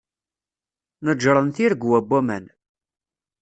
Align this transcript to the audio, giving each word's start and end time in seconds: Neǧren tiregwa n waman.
Neǧren 1.05 1.47
tiregwa 1.55 1.99
n 2.03 2.05
waman. 2.09 2.45